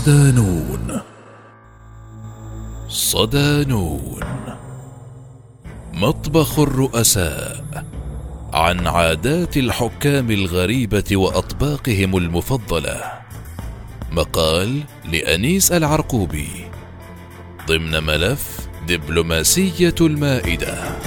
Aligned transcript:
صدانون 0.00 1.00
صدانون 2.88 4.24
مطبخ 5.92 6.58
الرؤساء 6.58 7.84
عن 8.52 8.86
عادات 8.86 9.56
الحكام 9.56 10.30
الغريبة 10.30 11.04
وأطباقهم 11.12 12.16
المفضلة. 12.16 13.02
مقال 14.12 14.80
لأنيس 15.12 15.72
العرقوبي. 15.72 16.48
ضمن 17.68 18.02
ملف 18.02 18.68
دبلوماسية 18.88 19.94
المائدة. 20.00 20.98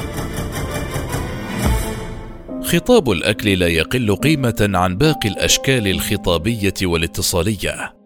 خطاب 2.63 3.11
الأكل 3.11 3.59
لا 3.59 3.67
يقل 3.67 4.15
قيمة 4.15 4.69
عن 4.73 4.97
باقي 4.97 5.29
الأشكال 5.29 5.87
الخطابية 5.87 6.73
والاتصالية. 6.83 8.02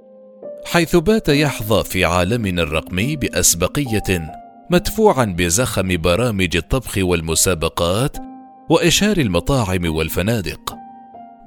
حيث 0.72 0.96
بات 0.96 1.30
يحظى 1.30 1.84
في 1.84 2.06
عالمنا 2.06 2.64
الرقمي 2.64 3.16
بأسبقية 3.16 4.34
مدفوعا 4.70 5.26
بزخم 5.26 5.98
برامج 5.98 6.56
الطبخ 6.56 6.98
والمسابقات 6.98 8.18
واشهار 8.70 9.18
المطاعم 9.18 9.96
والفنادق 9.96 10.76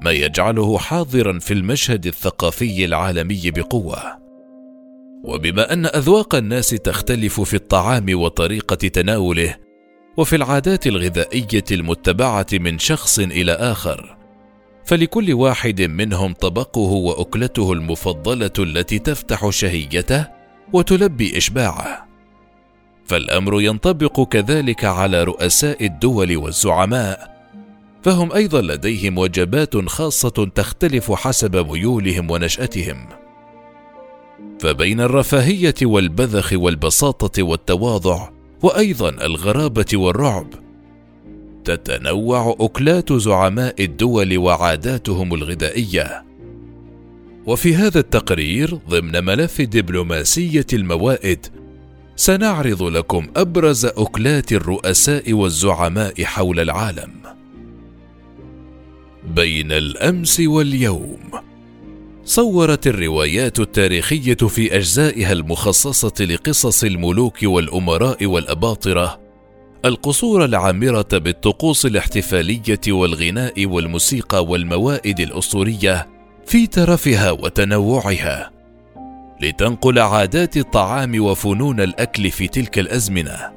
ما 0.02 0.10
يجعله 0.10 0.78
حاضرا 0.78 1.38
في 1.38 1.54
المشهد 1.54 2.06
الثقافي 2.06 2.84
العالمي 2.84 3.50
بقوة. 3.50 4.18
وبما 5.24 5.72
أن 5.72 5.86
أذواق 5.86 6.34
الناس 6.34 6.70
تختلف 6.70 7.40
في 7.40 7.54
الطعام 7.54 8.20
وطريقة 8.20 8.88
تناوله 8.88 9.56
وفي 10.16 10.36
العادات 10.36 10.86
الغذائية 10.86 11.64
المتبعة 11.70 12.46
من 12.52 12.78
شخص 12.78 13.18
إلى 13.18 13.52
آخر 13.52 14.19
فلكل 14.90 15.32
واحد 15.32 15.82
منهم 15.82 16.32
طبقه 16.32 16.80
وأكلته 16.80 17.72
المفضلة 17.72 18.50
التي 18.58 18.98
تفتح 18.98 19.50
شهيته 19.50 20.26
وتلبي 20.72 21.38
إشباعه. 21.38 22.06
فالأمر 23.04 23.60
ينطبق 23.60 24.28
كذلك 24.28 24.84
على 24.84 25.24
رؤساء 25.24 25.86
الدول 25.86 26.36
والزعماء 26.36 27.40
فهم 28.02 28.32
أيضا 28.32 28.60
لديهم 28.60 29.18
وجبات 29.18 29.76
خاصة 29.76 30.50
تختلف 30.54 31.12
حسب 31.12 31.56
ميولهم 31.56 32.30
ونشأتهم. 32.30 33.06
فبين 34.60 35.00
الرفاهية 35.00 35.74
والبذخ 35.82 36.52
والبساطة 36.52 37.42
والتواضع 37.42 38.30
وأيضا 38.62 39.08
الغرابة 39.08 39.86
والرعب 39.94 40.69
تتنوع 41.64 42.56
أكلات 42.60 43.12
زعماء 43.12 43.84
الدول 43.84 44.38
وعاداتهم 44.38 45.34
الغذائية. 45.34 46.24
وفي 47.46 47.74
هذا 47.74 48.00
التقرير 48.00 48.74
ضمن 48.88 49.24
ملف 49.24 49.60
دبلوماسية 49.60 50.66
الموائد 50.72 51.46
سنعرض 52.16 52.82
لكم 52.82 53.26
أبرز 53.36 53.84
أكلات 53.86 54.52
الرؤساء 54.52 55.32
والزعماء 55.32 56.24
حول 56.24 56.60
العالم. 56.60 57.10
بين 59.34 59.72
الأمس 59.72 60.40
واليوم 60.40 61.18
صورت 62.24 62.86
الروايات 62.86 63.60
التاريخية 63.60 64.34
في 64.34 64.76
أجزائها 64.76 65.32
المخصصة 65.32 66.24
لقصص 66.24 66.84
الملوك 66.84 67.38
والأمراء 67.42 68.26
والأباطرة 68.26 69.19
القصور 69.84 70.44
العامرة 70.44 71.08
بالطقوس 71.12 71.86
الاحتفالية 71.86 72.80
والغناء 72.88 73.66
والموسيقى 73.66 74.44
والموائد 74.44 75.20
الأسطورية 75.20 76.08
في 76.46 76.66
ترفها 76.66 77.30
وتنوعها. 77.30 78.50
لتنقل 79.42 79.98
عادات 79.98 80.56
الطعام 80.56 81.20
وفنون 81.24 81.80
الأكل 81.80 82.30
في 82.30 82.48
تلك 82.48 82.78
الأزمنة. 82.78 83.52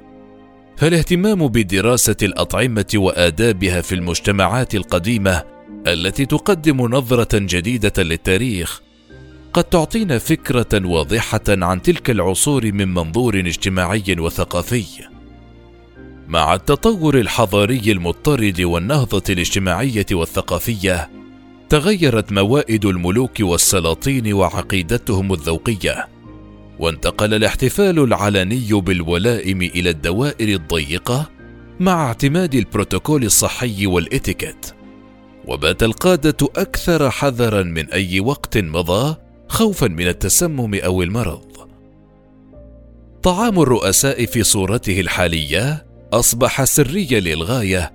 فالاهتمام 0.78 1.48
بدراسة 1.48 2.16
الأطعمة 2.24 2.92
وآدابها 2.96 3.82
في 3.82 3.96
المجتمعات 3.96 4.76
القديمة 4.76 5.44
التي 5.88 6.26
تقدم 6.26 6.82
نظرة 6.82 7.38
جديدة 7.38 8.04
للتاريخ 8.04 8.82
قد 9.54 9.64
تعطينا 9.64 10.18
فكرة 10.18 10.88
واضحة 10.88 11.42
عن 11.48 11.82
تلك 11.82 12.10
العصور 12.10 12.72
من 12.72 12.94
منظور 12.94 13.40
اجتماعي 13.40 14.16
وثقافي. 14.20 15.13
مع 16.28 16.54
التطور 16.54 17.20
الحضاري 17.20 17.92
المضطرد 17.92 18.62
والنهضة 18.62 19.24
الاجتماعية 19.30 20.06
والثقافية 20.12 21.10
تغيرت 21.70 22.32
موائد 22.32 22.86
الملوك 22.86 23.40
والسلاطين 23.40 24.34
وعقيدتهم 24.34 25.34
الذوقية 25.34 26.08
وانتقل 26.80 27.34
الاحتفال 27.34 28.00
العلني 28.00 28.68
بالولائم 28.72 29.62
إلى 29.62 29.90
الدوائر 29.90 30.48
الضيقة 30.48 31.30
مع 31.80 32.08
اعتماد 32.08 32.56
البروتوكول 32.56 33.24
الصحي 33.24 33.88
والإتيكيت. 33.88 34.66
وبات 35.48 35.84
القادة 35.84 36.48
أكثر 36.58 37.10
حذرا 37.10 37.64
من 37.64 37.90
أي 37.90 38.20
وقت 38.20 38.58
مضى 38.58 39.16
خوفا 39.48 39.88
من 39.88 40.08
التسمم 40.08 40.76
أو 40.76 41.04
المرض. 41.04 41.70
طعام 43.24 43.60
الرؤساء 43.60 44.26
في 44.26 44.44
صورته 44.44 45.00
الحالية 45.00 45.93
أصبح 46.14 46.64
سريا 46.64 47.20
للغاية 47.20 47.94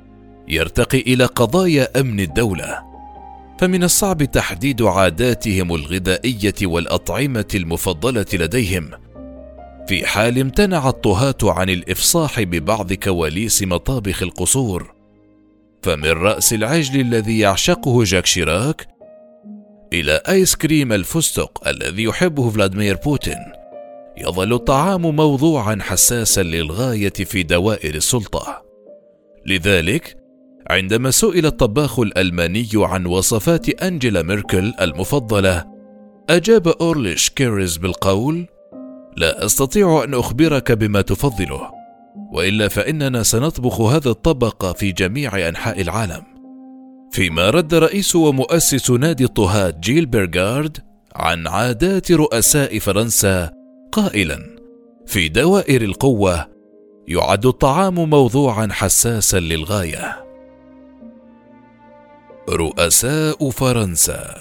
يرتقي 0.49 0.99
إلى 0.99 1.25
قضايا 1.25 2.01
أمن 2.01 2.21
الدولة. 2.21 2.83
فمن 3.61 3.85
الصعب 3.85 4.25
تحديد 4.25 4.83
عاداتهم 4.83 5.75
الغذائية 5.75 6.55
والأطعمة 6.63 7.49
المفضلة 7.55 8.27
لديهم. 8.33 8.91
في 9.89 10.07
حال 10.07 10.39
امتنع 10.39 10.89
الطهاة 10.89 11.37
عن 11.43 11.71
الإفصاح 11.71 12.41
ببعض 12.41 12.93
كواليس 12.93 13.63
مطابخ 13.63 14.23
القصور. 14.23 14.95
فمن 15.83 16.11
رأس 16.11 16.53
العجل 16.53 17.01
الذي 17.01 17.39
يعشقه 17.39 18.05
جاك 18.05 18.27
شيراك 18.27 18.89
إلى 19.93 20.23
آيس 20.29 20.57
كريم 20.57 20.93
الفستق 20.93 21.69
الذي 21.69 22.03
يحبه 22.03 22.51
فلاديمير 22.51 22.97
بوتين. 22.97 23.58
يظل 24.21 24.53
الطعام 24.53 25.17
موضوعا 25.17 25.79
حساسا 25.81 26.43
للغاية 26.43 27.13
في 27.13 27.43
دوائر 27.43 27.95
السلطة. 27.95 28.63
لذلك 29.47 30.17
عندما 30.71 31.11
سئل 31.11 31.47
الطباخ 31.47 31.99
الألماني 32.01 32.69
عن 32.75 33.07
وصفات 33.07 33.69
أنجيلا 33.69 34.23
ميركل 34.23 34.75
المفضلة 34.81 35.65
أجاب 36.31 36.69
أورليش 36.69 37.31
كيريز 37.31 37.77
بالقول 37.77 38.47
لا 39.17 39.45
أستطيع 39.45 40.05
أن 40.05 40.15
أخبرك 40.15 40.73
بما 40.73 41.01
تفضله 41.01 41.71
وإلا 42.33 42.69
فإننا 42.69 43.23
سنطبخ 43.23 43.81
هذا 43.81 44.11
الطبق 44.11 44.77
في 44.77 44.93
جميع 44.93 45.49
أنحاء 45.49 45.81
العالم. 45.81 46.23
فيما 47.13 47.51
رد 47.51 47.75
رئيس 47.75 48.17
ومؤسس 48.17 48.91
نادي 48.91 49.25
الطهاة 49.25 49.75
جيل 49.81 50.07
بيرغارد 50.07 50.79
عن 51.15 51.47
عادات 51.47 52.13
رؤساء 52.13 52.79
فرنسا 52.79 53.58
قائلا 53.93 54.59
في 55.07 55.29
دوائر 55.29 55.83
القوة 55.83 56.49
يعد 57.09 57.47
الطعام 57.47 57.95
موضوعا 57.95 58.69
حساسا 58.71 59.41
للغاية. 59.41 60.25
رؤساء 62.49 63.51
فرنسا. 63.51 64.37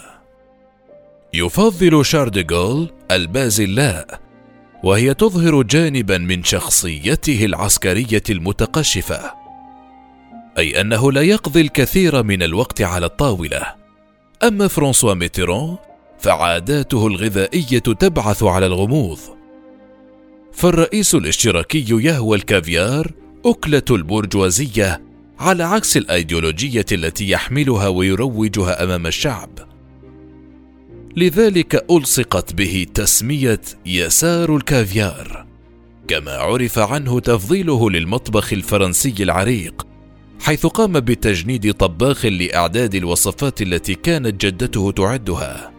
يفضل 1.34 2.06
شارديغول 2.06 2.90
البازلاء 3.12 4.20
وهي 4.84 5.14
تظهر 5.14 5.62
جانبا 5.62 6.18
من 6.18 6.44
شخصيته 6.44 7.46
العسكرية 7.46 8.24
المتقشفة 8.30 9.32
أي 10.58 10.82
أنه 10.82 11.12
لا 11.12 11.22
يقضي 11.22 11.62
الكثير 11.62 12.24
من 12.24 12.44
الوقت 12.44 12.82
على 12.82 13.06
الطاولة. 13.06 13.62
أما 14.44 14.68
فرانسوا 14.68 15.14
ميتيرون 15.14 15.78
فعاداته 16.20 17.08
الغذائية 17.08 17.80
تبعث 17.80 18.44
على 18.44 18.66
الغموض. 18.66 19.37
فالرئيس 20.58 21.16
الاشتراكي 21.16 21.86
يهوى 21.90 22.38
الكافيار 22.38 23.12
أكلة 23.46 23.84
البرجوازية 23.92 25.02
على 25.40 25.64
عكس 25.64 25.98
الأيديولوجية 25.98 26.86
التي 26.92 27.30
يحملها 27.30 27.88
ويروجها 27.88 28.84
أمام 28.84 29.08
الشعب. 29.08 29.50
لذلك 31.18 31.86
ألصقت 31.92 32.54
به 32.54 32.86
تسمية 32.94 33.62
يسار 33.86 34.56
الكافيار 34.56 35.46
كما 36.08 36.32
عرف 36.32 36.80
عنه 36.80 37.20
تفضيله 37.20 37.90
للمطبخ 37.90 38.54
الفرنسي 38.54 39.16
العريق 39.20 39.88
حيث 40.42 40.66
قام 40.66 41.00
بتجنيد 41.00 41.74
طباخ 41.74 42.26
لأعداد 42.26 42.96
الوصفات 42.96 43.62
التي 43.62 43.96
كانت 43.96 44.46
جدته 44.46 44.92
تعدها. 44.92 45.77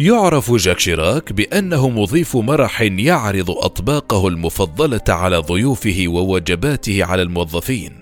يعرف 0.00 0.52
جاك 0.52 0.78
شيراك 0.78 1.32
بأنه 1.32 1.88
مضيف 1.88 2.36
مرح 2.36 2.80
يعرض 2.82 3.50
أطباقه 3.50 4.28
المفضلة 4.28 5.00
على 5.08 5.36
ضيوفه 5.36 6.04
ووجباته 6.08 7.04
على 7.04 7.22
الموظفين. 7.22 8.00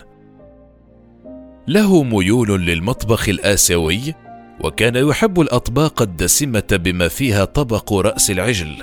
له 1.68 2.02
ميول 2.02 2.66
للمطبخ 2.66 3.28
الآسيوي 3.28 4.14
وكان 4.60 4.96
يحب 4.96 5.40
الأطباق 5.40 6.02
الدسمة 6.02 6.64
بما 6.70 7.08
فيها 7.08 7.44
طبق 7.44 7.92
رأس 7.92 8.30
العجل. 8.30 8.76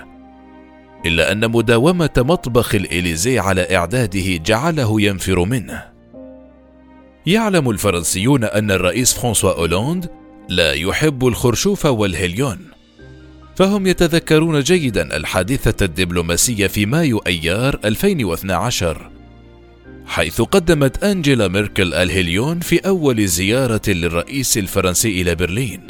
إلا 1.05 1.31
أن 1.31 1.51
مداومة 1.51 2.09
مطبخ 2.17 2.75
الإليزي 2.75 3.39
على 3.39 3.75
إعداده 3.75 4.35
جعله 4.35 5.01
ينفر 5.01 5.45
منه. 5.45 5.83
يعلم 7.25 7.69
الفرنسيون 7.69 8.43
أن 8.43 8.71
الرئيس 8.71 9.13
فرانسوا 9.13 9.59
أولاند 9.59 10.09
لا 10.49 10.73
يحب 10.73 11.27
الخرشوف 11.27 11.85
والهليون 11.85 12.78
فهم 13.59 13.87
يتذكرون 13.87 14.59
جيدا 14.59 15.17
الحادثة 15.17 15.85
الدبلوماسية 15.85 16.67
في 16.67 16.85
مايو 16.85 17.17
أيار 17.17 17.79
2012 17.85 19.11
حيث 20.05 20.41
قدمت 20.41 21.03
أنجيلا 21.03 21.47
ميركل 21.47 21.93
الهليون 21.93 22.59
في 22.59 22.77
أول 22.77 23.27
زيارة 23.27 23.81
للرئيس 23.87 24.57
الفرنسي 24.57 25.21
إلى 25.21 25.35
برلين. 25.35 25.87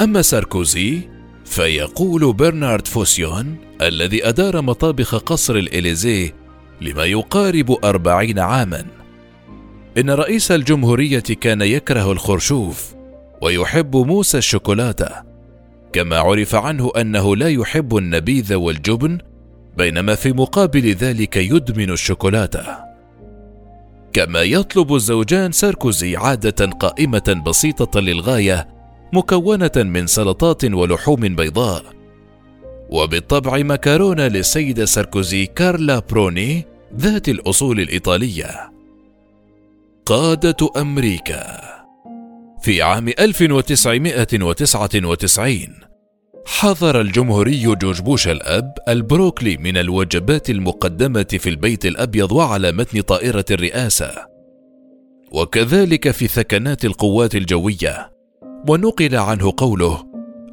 أما 0.00 0.22
ساركوزي 0.22 1.00
فيقول 1.44 2.32
برنارد 2.32 2.86
فوسيون 2.86 3.56
الذي 3.82 4.28
أدار 4.28 4.62
مطابخ 4.62 5.14
قصر 5.14 5.56
الإليزيه 5.56 6.34
لما 6.80 7.04
يقارب 7.04 7.84
أربعين 7.84 8.38
عاما 8.38 8.86
إن 9.98 10.10
رئيس 10.10 10.52
الجمهورية 10.52 11.20
كان 11.40 11.62
يكره 11.62 12.12
الخرشوف 12.12 12.94
ويحب 13.42 13.96
موس 13.96 14.36
الشوكولاتة. 14.36 15.27
كما 15.92 16.18
عرف 16.18 16.54
عنه 16.54 16.90
أنه 16.96 17.36
لا 17.36 17.48
يحب 17.48 17.96
النبيذ 17.96 18.54
والجبن 18.54 19.18
بينما 19.76 20.14
في 20.14 20.32
مقابل 20.32 20.86
ذلك 20.92 21.36
يدمن 21.36 21.90
الشوكولاتة. 21.90 22.88
كما 24.12 24.42
يطلب 24.42 24.94
الزوجان 24.94 25.52
ساركوزي 25.52 26.16
عادة 26.16 26.66
قائمة 26.66 27.42
بسيطة 27.46 28.00
للغاية 28.00 28.68
مكونة 29.12 29.70
من 29.76 30.06
سلطات 30.06 30.64
ولحوم 30.64 31.20
بيضاء. 31.20 31.84
وبالطبع 32.90 33.58
مكرونة 33.58 34.26
للسيدة 34.26 34.84
ساركوزي 34.84 35.46
كارلا 35.46 35.98
بروني 35.98 36.64
ذات 36.96 37.28
الأصول 37.28 37.80
الإيطالية. 37.80 38.72
قادة 40.06 40.70
أمريكا. 40.76 41.77
في 42.62 42.82
عام 42.82 43.08
1999 43.08 45.58
حظر 46.46 47.00
الجمهوري 47.00 47.62
جورج 47.62 48.00
بوش 48.00 48.28
الأب 48.28 48.74
البروكلي 48.88 49.56
من 49.56 49.76
الوجبات 49.76 50.50
المقدمة 50.50 51.26
في 51.38 51.48
البيت 51.48 51.86
الأبيض 51.86 52.32
وعلى 52.32 52.72
متن 52.72 53.00
طائرة 53.00 53.44
الرئاسة. 53.50 54.12
وكذلك 55.32 56.10
في 56.10 56.26
ثكنات 56.26 56.84
القوات 56.84 57.34
الجوية 57.34 58.10
ونقل 58.68 59.16
عنه 59.16 59.52
قوله 59.56 60.04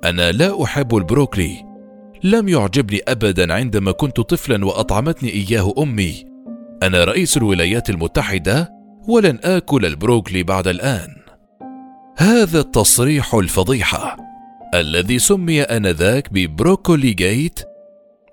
أنا 0.03 0.31
لا 0.31 0.63
أحب 0.63 0.95
البروكلي 0.95 1.65
لم 2.23 2.49
يعجبني 2.49 3.01
أبدا 3.07 3.53
عندما 3.53 3.91
كنت 3.91 4.19
طفلا 4.19 4.65
وأطعمتني 4.65 5.29
إياه 5.29 5.73
أمي. 5.77 6.25
أنا 6.83 7.03
رئيس 7.03 7.37
الولايات 7.37 7.89
المتحدة 7.89 8.69
ولن 9.07 9.39
آكل 9.43 9.85
البروكلي 9.85 10.43
بعد 10.43 10.67
الآن. 10.67 11.24
هذا 12.17 12.59
التصريح 12.59 13.35
الفضيحة 13.35 14.17
الذي 14.73 15.19
سمي 15.19 15.61
آنذاك 15.61 16.33
ببروكولي 16.33 17.13
جيت 17.13 17.59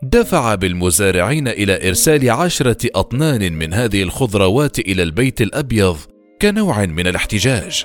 دفع 0.02 0.54
بالمزارعين 0.54 1.48
إلى 1.48 1.88
إرسال 1.88 2.30
عشرة 2.30 2.76
أطنان 2.94 3.52
من 3.52 3.74
هذه 3.74 4.02
الخضروات 4.02 4.78
إلى 4.78 5.02
البيت 5.02 5.40
الأبيض 5.40 5.96
كنوع 6.42 6.84
من 6.86 7.06
الاحتجاج. 7.06 7.84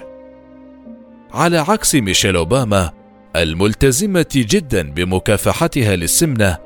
على 1.32 1.58
عكس 1.58 1.96
ميشيل 1.96 2.36
أوباما 2.36 2.92
الملتزمة 3.36 4.26
جدا 4.36 4.92
بمكافحتها 4.92 5.96
للسمنة 5.96 6.58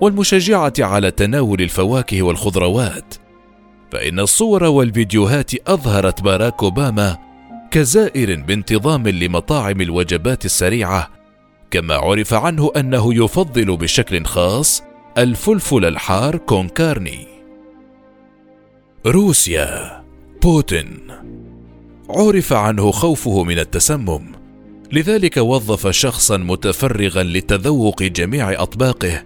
والمشجعة 0.00 0.72
على 0.78 1.10
تناول 1.10 1.60
الفواكه 1.60 2.22
والخضروات 2.22 3.14
فإن 3.92 4.20
الصور 4.20 4.64
والفيديوهات 4.64 5.68
أظهرت 5.68 6.22
باراك 6.22 6.62
أوباما 6.62 7.29
كزائر 7.70 8.40
بانتظام 8.40 9.08
لمطاعم 9.08 9.80
الوجبات 9.80 10.44
السريعة 10.44 11.10
كما 11.70 11.94
عرف 11.94 12.34
عنه 12.34 12.72
أنه 12.76 13.24
يفضل 13.24 13.76
بشكل 13.76 14.24
خاص 14.24 14.82
الفلفل 15.18 15.84
الحار 15.84 16.36
كونكارني. 16.36 17.26
روسيا 19.06 20.02
بوتين. 20.42 20.98
عرف 22.10 22.52
عنه 22.52 22.90
خوفه 22.90 23.44
من 23.44 23.58
التسمم 23.58 24.32
لذلك 24.92 25.36
وظف 25.36 25.88
شخصا 25.88 26.36
متفرغا 26.36 27.22
لتذوق 27.22 28.02
جميع 28.02 28.62
أطباقه 28.62 29.22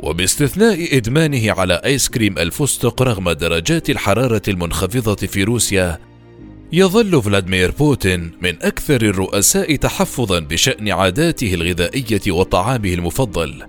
وباستثناء 0.00 0.96
إدمانه 0.96 1.52
على 1.52 1.74
آيس 1.84 2.08
كريم 2.08 2.38
الفستق 2.38 3.02
رغم 3.02 3.30
درجات 3.30 3.90
الحرارة 3.90 4.42
المنخفضة 4.48 5.26
في 5.26 5.44
روسيا 5.44 5.98
يظل 6.72 7.22
فلاديمير 7.22 7.70
بوتين 7.70 8.30
من 8.42 8.62
أكثر 8.62 9.02
الرؤساء 9.02 9.76
تحفظا 9.76 10.38
بشأن 10.38 10.88
عاداته 10.88 11.54
الغذائية 11.54 12.20
وطعامه 12.28 12.94
المفضل 12.94 13.62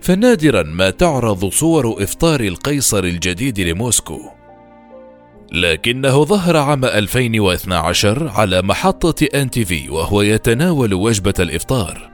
فنادرا 0.00 0.62
ما 0.62 0.90
تعرض 0.90 1.48
صور 1.48 2.02
إفطار 2.02 2.40
القيصر 2.40 3.04
الجديد 3.04 3.60
لموسكو 3.60 4.38
لكنه 5.52 6.24
ظهر 6.24 6.56
عام 6.56 6.84
2012 6.84 8.28
على 8.28 8.62
محطة 8.62 9.26
NTV 9.34 9.90
وهو 9.90 10.22
يتناول 10.22 10.94
وجبة 10.94 11.34
الإفطار. 11.40 12.10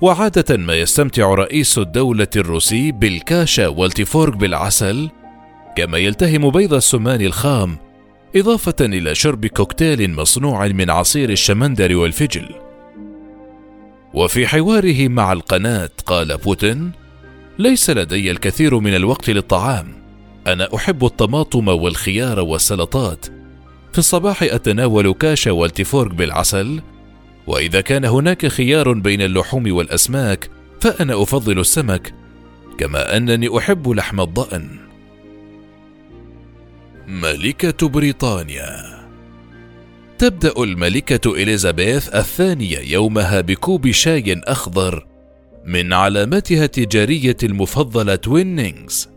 وعادة 0.00 0.56
ما 0.56 0.74
يستمتع 0.74 1.34
رئيس 1.34 1.78
الدولة 1.78 2.28
الروسي 2.36 2.92
بالكاشا 2.92 3.68
والتيفورك 3.68 4.36
بالعسل، 4.36 5.10
كما 5.76 5.98
يلتهم 5.98 6.50
بيض 6.50 6.74
السمان 6.74 7.20
الخام، 7.20 7.76
إضافة 8.36 8.74
إلى 8.80 9.14
شرب 9.14 9.46
كوكتيل 9.46 10.14
مصنوع 10.14 10.66
من 10.66 10.90
عصير 10.90 11.30
الشمندر 11.30 11.96
والفجل. 11.96 12.48
وفي 14.14 14.46
حواره 14.46 15.08
مع 15.08 15.32
القناة 15.32 15.90
قال 16.06 16.36
بوتين: 16.36 16.92
ليس 17.58 17.90
لدي 17.90 18.30
الكثير 18.30 18.78
من 18.78 18.96
الوقت 18.96 19.30
للطعام. 19.30 19.86
أنا 20.46 20.68
أحب 20.74 21.04
الطماطم 21.04 21.68
والخيار 21.68 22.40
والسلطات. 22.40 23.26
في 23.92 23.98
الصباح 23.98 24.42
أتناول 24.42 25.14
كاشا 25.14 25.50
والتيفورك 25.50 26.14
بالعسل، 26.14 26.80
وإذا 27.46 27.80
كان 27.80 28.04
هناك 28.04 28.46
خيار 28.46 28.92
بين 28.92 29.22
اللحوم 29.22 29.72
والأسماك، 29.72 30.50
فأنا 30.80 31.22
أفضل 31.22 31.58
السمك، 31.58 32.14
كما 32.78 33.16
أنني 33.16 33.58
أحب 33.58 33.88
لحم 33.88 34.20
الضأن. 34.20 34.81
ملكة 37.12 37.88
بريطانيا. 37.88 38.98
تبدأ 40.18 40.52
الملكة 40.58 41.32
إليزابيث 41.34 42.08
الثانية 42.08 42.78
يومها 42.78 43.40
بكوب 43.40 43.90
شاي 43.90 44.40
أخضر 44.44 45.06
من 45.64 45.92
علامتها 45.92 46.64
التجارية 46.64 47.36
المفضلة 47.42 48.14
توينينغز 48.14 49.08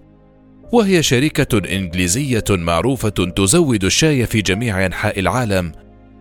وهي 0.71 1.03
شركة 1.03 1.57
إنجليزية 1.75 2.43
معروفة 2.49 3.09
تزود 3.09 3.83
الشاي 3.83 4.25
في 4.25 4.41
جميع 4.41 4.85
أنحاء 4.85 5.19
العالم 5.19 5.71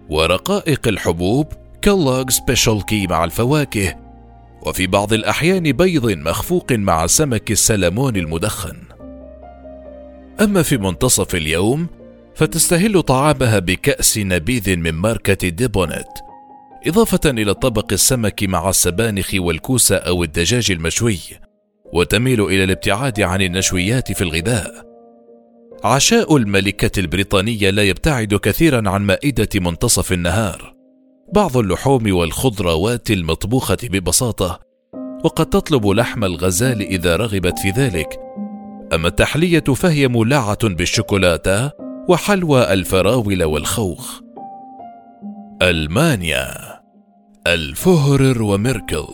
ورقائق 0.09 0.88
الحبوب 0.88 1.47
Kellogg 1.82 2.28
Special 2.28 2.84
K 2.87 3.06
مع 3.07 3.25
الفواكه 3.25 3.97
وفي 4.62 4.87
بعض 4.87 5.12
الأحيان 5.12 5.73
بيض 5.73 6.11
مخفوق 6.11 6.73
مع 6.73 7.07
سمك 7.07 7.50
السلمون 7.50 8.16
المدخن. 8.16 8.93
أما 10.40 10.62
في 10.62 10.76
منتصف 10.76 11.34
اليوم 11.34 11.86
فتستهل 12.34 13.02
طعامها 13.02 13.58
بكأس 13.58 14.18
نبيذ 14.18 14.76
من 14.76 14.92
ماركة 14.92 15.48
ديبونت 15.48 16.08
إضافة 16.86 17.20
إلى 17.30 17.54
طبق 17.54 17.92
السمك 17.92 18.42
مع 18.42 18.68
السبانخ 18.68 19.30
والكوسة 19.34 19.96
أو 19.96 20.24
الدجاج 20.24 20.70
المشوي 20.70 21.18
وتميل 21.92 22.42
إلى 22.42 22.64
الابتعاد 22.64 23.20
عن 23.20 23.42
النشويات 23.42 24.12
في 24.12 24.22
الغذاء. 24.22 24.84
عشاء 25.84 26.36
الملكة 26.36 27.00
البريطانية 27.00 27.70
لا 27.70 27.82
يبتعد 27.82 28.34
كثيرا 28.34 28.90
عن 28.90 29.02
مائدة 29.02 29.48
منتصف 29.54 30.12
النهار. 30.12 30.74
بعض 31.34 31.56
اللحوم 31.56 32.14
والخضروات 32.14 33.10
المطبوخة 33.10 33.78
ببساطة 33.82 34.60
وقد 35.24 35.46
تطلب 35.46 35.86
لحم 35.86 36.24
الغزال 36.24 36.82
إذا 36.82 37.16
رغبت 37.16 37.58
في 37.58 37.70
ذلك 37.70 38.24
اما 38.92 39.08
التحلية 39.08 39.60
فهي 39.60 40.08
مولعة 40.08 40.68
بالشوكولاتة 40.68 41.70
وحلوى 42.08 42.72
الفراولة 42.72 43.46
والخوخ. 43.46 44.20
ألمانيا. 45.62 46.74
الفهرر 47.46 48.42
وميركل 48.42 49.06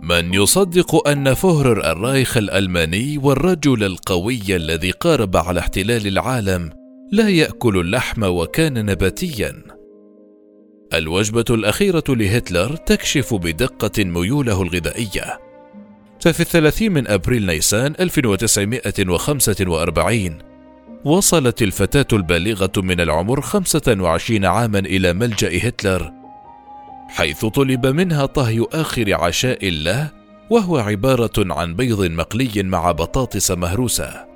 من 0.00 0.34
يصدق 0.34 1.08
أن 1.08 1.34
فهرر 1.34 1.92
الرايخ 1.92 2.36
الألماني 2.36 3.18
والرجل 3.18 3.84
القوي 3.84 4.56
الذي 4.56 4.90
قارب 4.90 5.36
على 5.36 5.60
احتلال 5.60 6.06
العالم 6.06 6.70
لا 7.12 7.28
يأكل 7.28 7.78
اللحم 7.78 8.22
وكان 8.22 8.86
نباتيا. 8.86 9.62
الوجبة 10.94 11.44
الأخيرة 11.50 12.04
لهتلر 12.08 12.76
تكشف 12.76 13.34
بدقة 13.34 14.04
ميوله 14.04 14.62
الغذائية. 14.62 15.47
ففي 16.20 16.40
الثلاثين 16.40 16.92
من 16.92 17.08
أبريل 17.08 17.46
نيسان 17.46 17.94
1945 18.00 20.38
وصلت 21.04 21.62
الفتاة 21.62 22.06
البالغة 22.12 22.72
من 22.76 23.00
العمر 23.00 23.40
25 23.40 24.44
عاما 24.44 24.78
إلى 24.78 25.12
ملجأ 25.12 25.68
هتلر 25.68 26.12
حيث 27.08 27.44
طلب 27.44 27.86
منها 27.86 28.26
طهي 28.26 28.66
آخر 28.72 29.14
عشاء 29.14 29.70
له 29.70 30.10
وهو 30.50 30.78
عبارة 30.78 31.32
عن 31.38 31.74
بيض 31.74 32.04
مقلي 32.04 32.62
مع 32.62 32.92
بطاطس 32.92 33.50
مهروسة. 33.50 34.26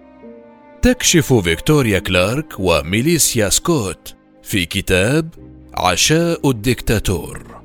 تكشف 0.83 1.33
فيكتوريا 1.33 1.99
كلارك 1.99 2.55
وميليسيا 2.59 3.49
سكوت 3.49 4.15
في 4.43 4.65
كتاب 4.65 5.29
عشاء 5.75 6.51
الدكتاتور. 6.51 7.62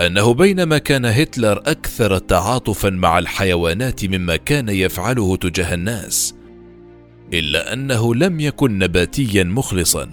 أنه 0.00 0.34
بينما 0.34 0.78
كان 0.78 1.04
هتلر 1.04 1.58
أكثر 1.66 2.18
تعاطفا 2.18 2.90
مع 2.90 3.18
الحيوانات 3.18 4.04
مما 4.04 4.36
كان 4.36 4.68
يفعله 4.68 5.36
تجاه 5.36 5.74
الناس 5.74 6.34
إلا 7.32 7.72
أنه 7.72 8.14
لم 8.14 8.40
يكن 8.40 8.78
نباتيا 8.78 9.44
مخلصا 9.44 10.10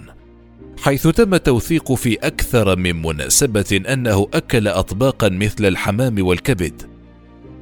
حيث 0.82 1.08
تم 1.08 1.36
توثيق 1.36 1.92
في 1.92 2.14
أكثر 2.14 2.76
من 2.76 3.02
مناسبة 3.02 3.80
أنه 3.88 4.28
أكل 4.34 4.68
اطباقا 4.68 5.28
مثل 5.28 5.64
الحمام 5.64 6.26
والكبد. 6.26 6.82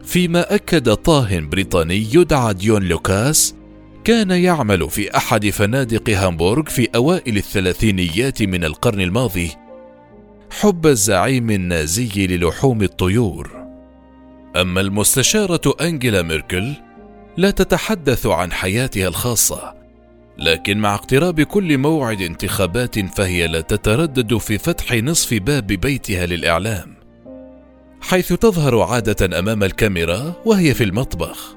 فيما 0.05 0.55
أكد 0.55 0.95
طاه 0.95 1.39
بريطاني 1.39 2.07
يدعى 2.15 2.55
ديون 2.55 2.83
لوكاس 2.83 3.55
كان 4.05 4.31
يعمل 4.31 4.91
في 4.91 5.17
أحد 5.17 5.49
فنادق 5.49 6.11
هامبورغ 6.11 6.65
في 6.65 6.89
أوائل 6.95 7.37
الثلاثينيات 7.37 8.43
من 8.43 8.65
القرن 8.65 9.01
الماضي 9.01 9.51
حب 10.51 10.87
الزعيم 10.87 11.51
النازي 11.51 12.27
للحوم 12.27 12.83
الطيور. 12.83 13.67
أما 14.57 14.81
المستشارة 14.81 15.75
أنجيلا 15.81 16.23
ميركل 16.23 16.73
لا 17.37 17.51
تتحدث 17.51 18.27
عن 18.27 18.53
حياتها 18.53 19.09
الخاصة 19.09 19.75
لكن 20.39 20.79
مع 20.79 20.95
اقتراب 20.95 21.41
كل 21.41 21.79
موعد 21.79 22.21
انتخابات 22.21 22.99
فهي 23.17 23.47
لا 23.47 23.61
تتردد 23.61 24.37
في 24.37 24.59
فتح 24.59 24.93
نصف 24.93 25.35
باب 25.35 25.67
بيتها 25.67 26.27
للإعلام 26.27 26.95
حيث 28.01 28.33
تظهر 28.33 28.83
عادة 28.83 29.39
أمام 29.39 29.65
الكاميرا 29.65 30.35
وهي 30.45 30.75
في 30.75 30.85
المطبخ 30.85 31.57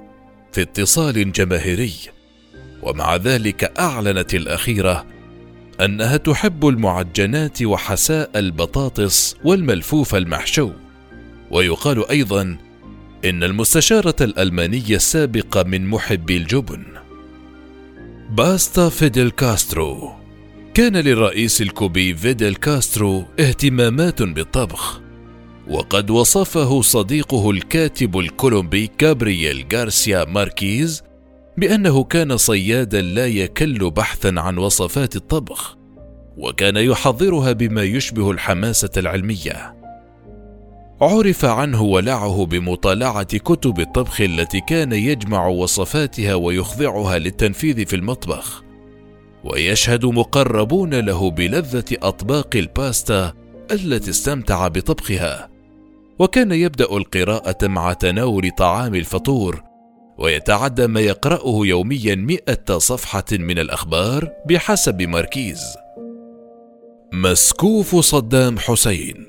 في 0.51 0.62
اتصال 0.62 1.31
جماهيري. 1.31 1.93
ومع 2.83 3.15
ذلك 3.15 3.79
أعلنت 3.79 4.33
الأخيرة 4.33 5.05
أنها 5.81 6.17
تحب 6.17 6.67
المعجنات 6.67 7.63
وحساء 7.63 8.29
البطاطس 8.35 9.35
والملفوف 9.43 10.15
المحشو. 10.15 10.71
ويقال 11.51 12.09
أيضا 12.09 12.57
إن 13.25 13.43
المستشارة 13.43 14.15
الألمانية 14.21 14.95
السابقة 14.95 15.63
من 15.63 15.87
محبي 15.87 16.37
الجبن. 16.37 16.83
باستا 18.29 18.89
فيدل 18.89 19.29
كاسترو. 19.31 20.11
كان 20.73 20.97
للرئيس 20.97 21.61
الكوبي 21.61 22.15
فيدل 22.15 22.55
كاسترو 22.55 23.25
اهتمامات 23.39 24.21
بالطبخ. 24.21 25.01
وقد 25.67 26.09
وصفه 26.09 26.81
صديقه 26.81 27.51
الكاتب 27.51 28.17
الكولومبي 28.17 28.87
كابرييل 28.97 29.65
غارسيا 29.73 30.25
ماركيز 30.25 31.03
بأنه 31.57 32.03
كان 32.03 32.38
صيادا 32.38 33.01
لا 33.01 33.27
يكل 33.27 33.91
بحثا 33.91 34.33
عن 34.38 34.57
وصفات 34.57 35.15
الطبخ 35.15 35.77
وكان 36.38 36.77
يحضرها 36.77 37.51
بما 37.51 37.83
يشبه 37.83 38.31
الحماسة 38.31 38.89
العلمية. 38.98 39.75
عرف 41.01 41.45
عنه 41.45 41.81
ولعه 41.81 42.45
بمطالعة 42.45 43.24
كتب 43.38 43.79
الطبخ 43.79 44.22
التي 44.22 44.62
كان 44.67 44.91
يجمع 44.93 45.48
وصفاتها 45.48 46.36
ويخضعها 46.36 47.19
للتنفيذ 47.19 47.86
في 47.86 47.95
المطبخ 47.95 48.63
ويشهد 49.43 50.05
مقربون 50.05 50.93
له 50.93 51.31
بلذة 51.31 51.86
أطباق 52.03 52.55
الباستا 52.55 53.33
التي 53.72 54.10
استمتع 54.10 54.67
بطبخها. 54.67 55.50
وكان 56.19 56.51
يبدأ 56.51 56.86
القراءة 56.86 57.67
مع 57.67 57.93
تناول 57.93 58.51
طعام 58.51 58.95
الفطور 58.95 59.72
ويتعدى 60.17 60.88
ما 60.88 61.00
يقرأه 61.00 61.62
يوميا 61.65 62.15
مئة 62.15 62.77
صفحة 62.77 63.25
من 63.32 63.60
الأخبار 63.60 64.29
بحسب 64.50 65.01
ماركيز. 65.01 65.62
مسكوف 67.13 67.96
صدام 67.96 68.60
حسين. 68.60 69.25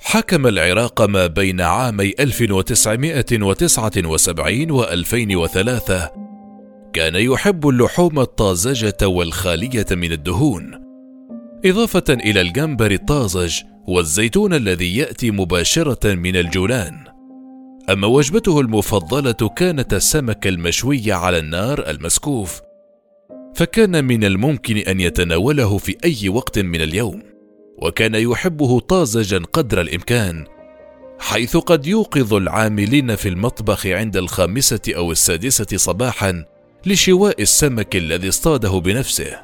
حكم 0.00 0.46
العراق 0.46 1.02
ما 1.02 1.26
بين 1.26 1.60
عامي 1.60 2.14
1979 2.20 4.70
و 4.70 4.84
2003 4.84 6.10
كان 6.92 7.14
يحب 7.14 7.68
اللحوم 7.68 8.20
الطازجة 8.20 8.96
والخالية 9.02 9.86
من 9.90 10.12
الدهون 10.12 10.80
إضافة 11.64 12.04
إلى 12.08 12.40
الجمبر 12.40 12.90
الطازج 12.90 13.60
والزيتون 13.88 14.54
الذي 14.54 14.96
يأتي 14.96 15.30
مباشرة 15.30 16.14
من 16.14 16.36
الجولان. 16.36 17.09
أما 17.90 18.06
وجبته 18.06 18.60
المفضلة 18.60 19.48
كانت 19.56 19.94
السمك 19.94 20.46
المشوي 20.46 21.12
على 21.12 21.38
النار 21.38 21.90
المسكوف 21.90 22.60
فكان 23.54 24.04
من 24.04 24.24
الممكن 24.24 24.76
أن 24.76 25.00
يتناوله 25.00 25.78
في 25.78 25.96
أي 26.04 26.28
وقت 26.28 26.58
من 26.58 26.80
اليوم 26.80 27.22
وكان 27.78 28.14
يحبه 28.14 28.80
طازجا 28.80 29.42
قدر 29.52 29.80
الإمكان 29.80 30.46
حيث 31.18 31.56
قد 31.56 31.86
يوقظ 31.86 32.34
العاملين 32.34 33.16
في 33.16 33.28
المطبخ 33.28 33.86
عند 33.86 34.16
الخامسة 34.16 34.80
أو 34.88 35.12
السادسة 35.12 35.76
صباحا 35.76 36.44
لشواء 36.86 37.42
السمك 37.42 37.96
الذي 37.96 38.28
اصطاده 38.28 38.80
بنفسه. 38.80 39.40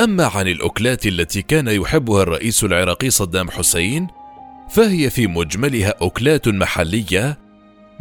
أما 0.00 0.24
عن 0.24 0.48
الأكلات 0.48 1.06
التي 1.06 1.42
كان 1.42 1.68
يحبها 1.68 2.22
الرئيس 2.22 2.64
العراقي 2.64 3.10
صدام 3.10 3.50
حسين 3.50 4.08
فهي 4.70 5.10
في 5.10 5.26
مجملها 5.26 5.94
أكلات 6.00 6.48
محلية 6.48 7.43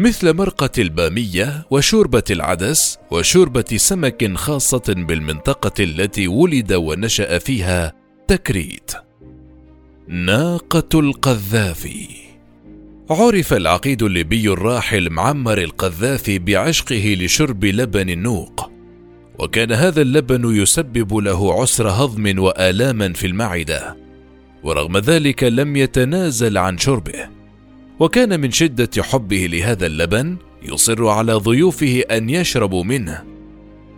مثل 0.04 0.34
مرقة 0.34 0.70
البامية 0.78 1.66
وشوربة 1.72 2.24
العدس 2.32 2.98
وشوربة 3.12 3.66
سمك 3.76 4.38
خاصة 4.38 4.84
بالمنطقة 4.88 5.84
التي 5.84 6.28
ولد 6.28 6.74
ونشأ 6.74 7.38
فيها 7.38 7.94
تكريت. 8.28 8.92
ناقة 10.08 11.00
القذافي. 11.00 12.08
عرف 13.10 13.54
العقيد 13.54 14.04
الليبي 14.04 14.50
الراحل 14.50 15.10
معمر 15.10 15.58
القذافي 15.58 16.40
بعشقه 16.40 17.18
لشرب 17.20 17.66
لبن 17.66 18.10
النوق 18.10 18.72
وكان 19.40 19.72
هذا 19.72 20.02
اللبن 20.02 20.56
يسبب 20.56 21.16
له 21.16 21.62
عسر 21.62 21.90
هضم 21.90 22.40
وآلاما 22.40 23.14
في 23.14 23.28
المعدة. 23.28 23.98
ورغم 24.64 24.98
ذلك 24.98 25.44
لم 25.44 25.76
يتنازل 25.76 26.58
عن 26.58 26.78
شربه. 26.78 27.43
وكان 28.04 28.40
من 28.40 28.52
شدة 28.52 29.04
حبه 29.04 29.48
لهذا 29.52 29.86
اللبن 29.86 30.38
يصر 30.64 31.08
على 31.08 31.34
ضيوفه 31.34 32.04
أن 32.12 32.30
يشربوا 32.30 32.84
منه 32.84 33.24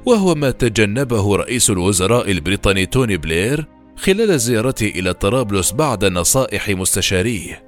وهو 0.05 0.35
ما 0.35 0.51
تجنبه 0.51 1.35
رئيس 1.35 1.69
الوزراء 1.69 2.31
البريطاني 2.31 2.85
توني 2.85 3.17
بلير 3.17 3.65
خلال 3.95 4.39
زيارته 4.39 4.85
إلى 4.85 5.13
طرابلس 5.13 5.71
بعد 5.71 6.05
نصائح 6.05 6.69
مستشاريه 6.69 7.63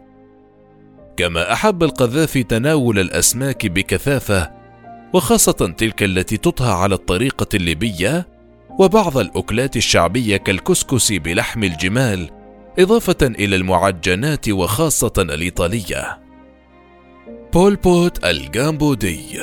كما 1.18 1.54
أحب 1.54 1.84
القذافي 1.84 2.44
تناول 2.44 3.00
الأسماك 3.00 3.68
بكثافة 3.68 4.52
وخاصة 5.14 5.74
تلك 5.78 6.04
التي 6.04 6.38
تطهى 6.38 6.74
على 6.74 6.96
الطريقة 6.96 7.48
الليبية 7.54 8.28
وبعض 8.80 9.18
الأكلات 9.18 9.78
الشعبية 9.78 10.38
كالكسكس 10.38 11.12
بلحم 11.12 11.64
الجمال 11.64 12.30
إضافة 12.80 13.18
إلى 13.22 13.56
المعجنات 13.56 14.50
وخاصة 14.50 15.14
الإيطالية. 15.18 16.27
بول 17.54 17.76
بوت 17.76 18.26
الجامبودي 18.26 19.40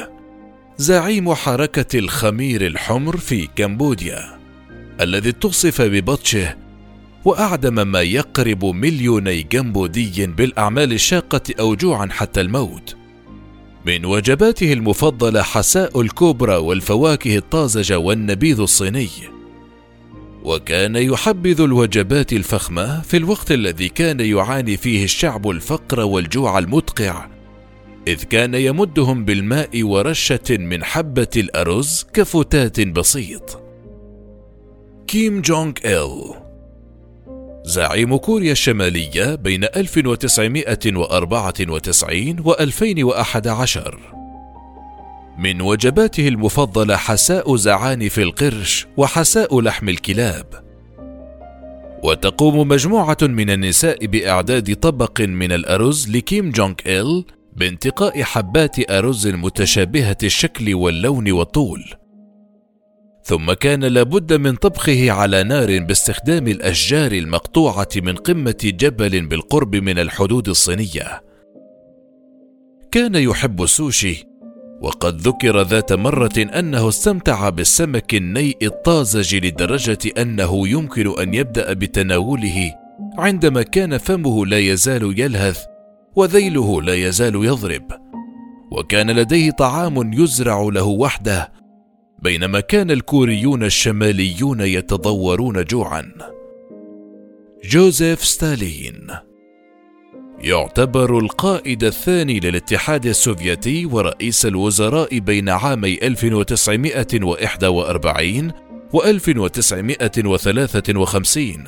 زعيم 0.76 1.34
حركة 1.34 1.98
الخمير 1.98 2.66
الحمر 2.66 3.16
في 3.16 3.48
كمبوديا 3.56 4.38
الذي 5.00 5.28
اتصف 5.28 5.82
ببطشه 5.82 6.56
وأعدم 7.24 7.88
ما 7.88 8.00
يقرب 8.02 8.64
مليوني 8.64 9.42
جمبودي 9.42 10.26
بالأعمال 10.26 10.92
الشاقة 10.92 11.40
أو 11.60 11.74
جوعا 11.74 12.08
حتى 12.10 12.40
الموت. 12.40 12.96
من 13.86 14.04
وجباته 14.04 14.72
المفضلة 14.72 15.42
حساء 15.42 16.00
الكوبرا 16.00 16.56
والفواكه 16.56 17.36
الطازجة 17.36 17.98
والنبيذ 17.98 18.60
الصيني. 18.60 19.08
وكان 20.42 20.96
يحبذ 20.96 21.60
الوجبات 21.60 22.32
الفخمة 22.32 23.00
في 23.00 23.16
الوقت 23.16 23.52
الذي 23.52 23.88
كان 23.88 24.20
يعاني 24.20 24.76
فيه 24.76 25.04
الشعب 25.04 25.50
الفقر 25.50 26.00
والجوع 26.00 26.58
المدقع 26.58 27.33
إذ 28.06 28.24
كان 28.24 28.54
يمدهم 28.54 29.24
بالماء 29.24 29.82
ورشة 29.82 30.50
من 30.50 30.84
حبة 30.84 31.28
الأرز 31.36 32.06
كفتات 32.12 32.80
بسيط. 32.80 33.62
كيم 35.06 35.40
جونغ 35.40 35.72
إل 35.84 36.34
زعيم 37.64 38.16
كوريا 38.16 38.52
الشمالية 38.52 39.34
بين 39.34 39.64
1994 39.64 42.40
و 42.40 42.52
2011 42.52 43.98
من 45.38 45.60
وجباته 45.60 46.28
المفضلة 46.28 46.96
حساء 46.96 47.56
زعانف 47.56 48.18
القرش 48.18 48.86
وحساء 48.96 49.60
لحم 49.60 49.88
الكلاب. 49.88 50.64
وتقوم 52.02 52.68
مجموعة 52.68 53.18
من 53.22 53.50
النساء 53.50 54.06
بإعداد 54.06 54.76
طبق 54.76 55.20
من 55.20 55.52
الأرز 55.52 56.10
لكيم 56.10 56.50
جونغ 56.50 56.74
إل 56.86 57.24
بانتقاء 57.56 58.22
حبات 58.22 58.90
أرز 58.90 59.26
متشابهة 59.26 60.16
الشكل 60.22 60.74
واللون 60.74 61.32
والطول. 61.32 61.84
ثم 63.22 63.52
كان 63.52 63.84
لابد 63.84 64.32
من 64.32 64.56
طبخه 64.56 65.10
على 65.10 65.42
نار 65.42 65.78
باستخدام 65.78 66.48
الأشجار 66.48 67.12
المقطوعة 67.12 67.88
من 67.96 68.14
قمة 68.14 68.56
جبل 68.64 69.26
بالقرب 69.26 69.76
من 69.76 69.98
الحدود 69.98 70.48
الصينية. 70.48 71.22
كان 72.92 73.14
يحب 73.14 73.62
السوشي 73.62 74.26
وقد 74.80 75.20
ذكر 75.20 75.62
ذات 75.62 75.92
مرة 75.92 76.32
أنه 76.38 76.88
استمتع 76.88 77.48
بالسمك 77.48 78.14
النيء 78.14 78.56
الطازج 78.62 79.34
لدرجة 79.36 79.98
أنه 80.18 80.68
يمكن 80.68 81.20
أن 81.20 81.34
يبدأ 81.34 81.72
بتناوله 81.72 82.74
عندما 83.18 83.62
كان 83.62 83.98
فمه 83.98 84.46
لا 84.46 84.58
يزال 84.58 85.20
يلهث 85.20 85.64
وذيله 86.16 86.82
لا 86.82 86.94
يزال 86.94 87.44
يضرب. 87.44 87.92
وكان 88.70 89.10
لديه 89.10 89.50
طعام 89.50 90.12
يزرع 90.12 90.68
له 90.72 90.84
وحده 90.84 91.52
بينما 92.22 92.60
كان 92.60 92.90
الكوريون 92.90 93.64
الشماليون 93.64 94.60
يتضورون 94.60 95.64
جوعا. 95.64 96.12
جوزيف 97.64 98.24
ستالين. 98.24 99.06
يعتبر 100.38 101.18
القائد 101.18 101.84
الثاني 101.84 102.40
للاتحاد 102.40 103.06
السوفيتي 103.06 103.86
ورئيس 103.86 104.46
الوزراء 104.46 105.18
بين 105.18 105.48
عامي 105.48 105.98
1941 106.02 108.52
و 108.92 109.04
1953 109.04 111.64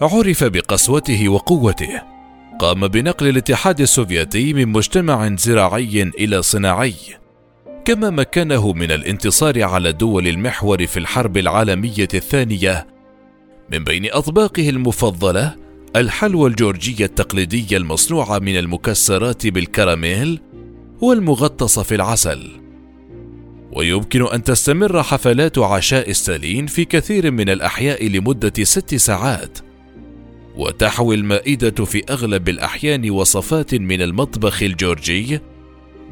عرف 0.00 0.44
بقسوته 0.44 1.28
وقوته. 1.28 2.19
قام 2.60 2.88
بنقل 2.88 3.28
الاتحاد 3.28 3.80
السوفيتي 3.80 4.52
من 4.52 4.68
مجتمع 4.68 5.36
زراعي 5.36 6.02
إلى 6.02 6.42
صناعي. 6.42 6.94
كما 7.84 8.10
مكنه 8.10 8.72
من 8.72 8.92
الانتصار 8.92 9.62
على 9.62 9.92
دول 9.92 10.28
المحور 10.28 10.86
في 10.86 10.96
الحرب 10.96 11.36
العالمية 11.36 12.08
الثانية 12.14 12.86
من 13.72 13.84
بين 13.84 14.06
أطباقه 14.12 14.68
المفضلة 14.68 15.56
الحلوى 15.96 16.50
الجورجيه 16.50 17.04
التقليديه 17.04 17.76
المصنوعه 17.76 18.38
من 18.38 18.58
المكسرات 18.58 19.46
بالكراميل 19.46 20.40
والمغطسه 21.00 21.82
في 21.82 21.94
العسل. 21.94 22.50
ويمكن 23.72 24.26
أن 24.26 24.44
تستمر 24.44 25.02
حفلات 25.02 25.58
عشاء 25.58 26.12
ستالين 26.12 26.66
في 26.66 26.84
كثير 26.84 27.30
من 27.30 27.48
الأحياء 27.48 28.08
لمدة 28.08 28.64
ست 28.64 28.94
ساعات. 28.94 29.58
وتحوي 30.60 31.14
المائدة 31.14 31.84
في 31.84 32.02
أغلب 32.10 32.48
الأحيان 32.48 33.10
وصفات 33.10 33.74
من 33.74 34.02
المطبخ 34.02 34.62
الجورجي 34.62 35.40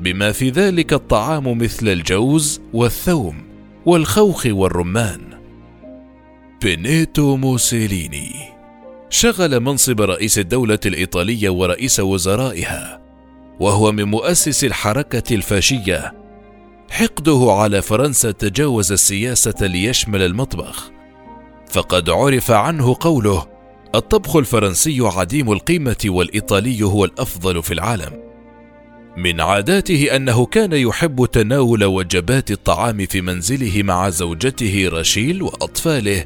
بما 0.01 0.33
في 0.33 0.51
ذلك 0.51 0.93
الطعام 0.93 1.59
مثل 1.59 1.89
الجوز 1.89 2.61
والثوم 2.73 3.43
والخوخ 3.87 4.47
والرمان. 4.47 5.21
بينيتو 6.63 7.37
موسيليني 7.37 8.33
شغل 9.11 9.61
منصب 9.61 10.01
رئيس 10.01 10.39
الدولة 10.39 10.79
الإيطالية 10.87 11.51
ورئيس 11.51 12.01
وزرائها 12.01 13.01
وهو 13.61 13.93
من 13.93 14.05
مؤسس 14.05 14.65
الحركة 14.65 15.35
الفاشية. 15.35 16.15
حقده 16.91 17.47
على 17.49 17.83
فرنسا 17.83 18.31
تجاوز 18.31 18.93
السياسة 18.93 19.67
ليشمل 19.67 20.23
المطبخ 20.23 20.91
فقد 21.71 22.11
عرف 22.11 22.51
عنه 22.51 22.97
قوله 23.01 23.58
الطبخ 23.95 24.37
الفرنسي 24.37 24.99
عديم 25.01 25.53
القيمة 25.53 25.97
والإيطالي 26.05 26.83
هو 26.83 27.05
الأفضل 27.05 27.63
في 27.63 27.75
العالم. 27.75 28.13
من 29.17 29.41
عاداته 29.41 30.17
أنه 30.17 30.47
كان 30.47 30.73
يحب 30.73 31.27
تناول 31.33 31.85
وجبات 31.85 32.51
الطعام 32.51 33.07
في 33.07 33.21
منزله 33.21 33.83
مع 33.83 34.09
زوجته 34.09 34.89
رشيل 34.93 35.43
وأطفاله 35.43 36.25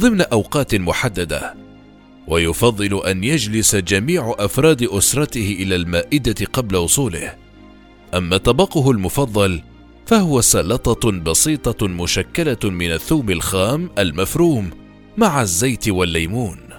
ضمن 0.00 0.20
أوقات 0.20 0.74
محددة. 0.74 1.54
ويفضل 2.28 3.06
أن 3.06 3.24
يجلس 3.24 3.76
جميع 3.76 4.34
أفراد 4.38 4.82
أسرته 4.82 5.56
إلى 5.60 5.76
المائدة 5.76 6.46
قبل 6.52 6.76
وصوله. 6.76 7.34
أما 8.14 8.36
طبقه 8.36 8.90
المفضل 8.90 9.60
فهو 10.06 10.40
سلطة 10.40 11.10
بسيطة 11.10 11.88
مشكلة 11.88 12.70
من 12.70 12.92
الثوم 12.92 13.30
الخام 13.30 13.90
المفروم 13.98 14.70
مع 15.16 15.42
الزيت 15.42 15.88
والليمون. 15.88 16.71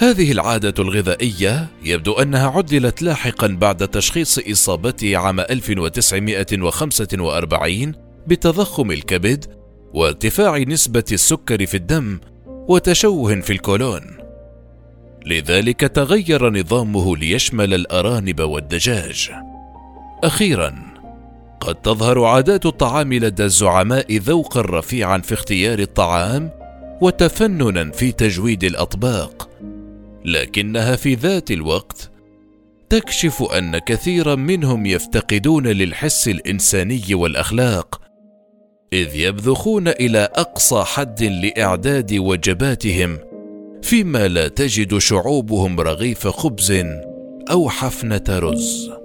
هذه 0.00 0.32
العادة 0.32 0.74
الغذائية 0.78 1.66
يبدو 1.82 2.12
أنها 2.12 2.50
عدلت 2.50 3.02
لاحقا 3.02 3.46
بعد 3.46 3.88
تشخيص 3.88 4.38
إصابته 4.38 5.16
عام 5.16 5.40
1945 5.40 7.94
بتضخم 8.26 8.90
الكبد 8.90 9.44
وارتفاع 9.94 10.58
نسبة 10.58 11.04
السكر 11.12 11.66
في 11.66 11.76
الدم 11.76 12.20
وتشوه 12.48 13.40
في 13.40 13.52
الكولون. 13.52 14.00
لذلك 15.26 15.80
تغير 15.80 16.50
نظامه 16.50 17.16
ليشمل 17.16 17.74
الأرانب 17.74 18.40
والدجاج. 18.40 19.30
أخيرا، 20.24 20.74
قد 21.60 21.74
تظهر 21.74 22.24
عادات 22.24 22.66
الطعام 22.66 23.14
لدى 23.14 23.44
الزعماء 23.44 24.16
ذوقا 24.16 24.60
رفيعا 24.60 25.18
في 25.18 25.34
اختيار 25.34 25.78
الطعام 25.78 26.50
وتفننا 27.00 27.90
في 27.90 28.12
تجويد 28.12 28.64
الأطباق. 28.64 29.49
لكنها 30.24 30.96
في 30.96 31.14
ذات 31.14 31.50
الوقت 31.50 32.10
تكشف 32.88 33.42
أن 33.42 33.78
كثيرا 33.78 34.34
منهم 34.34 34.86
يفتقدون 34.86 35.66
للحس 35.66 36.28
الإنساني 36.28 37.14
والأخلاق 37.14 38.00
إذ 38.92 39.16
يبذخون 39.16 39.88
إلى 39.88 40.18
أقصى 40.18 40.82
حد 40.84 41.22
لإعداد 41.22 42.14
وجباتهم 42.14 43.18
فيما 43.82 44.28
لا 44.28 44.48
تجد 44.48 44.98
شعوبهم 44.98 45.80
رغيف 45.80 46.28
خبز 46.28 46.84
أو 47.50 47.68
حفنة 47.68 48.24
رز. 48.28 48.99